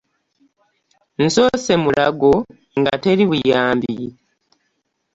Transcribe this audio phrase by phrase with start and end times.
[1.23, 2.33] Nsoose Mulago
[2.79, 3.95] nga teri buyambi.